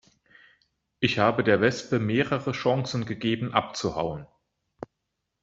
[0.99, 4.25] Ich habe der Wespe mehrere Chancen gegeben, abzuhauen.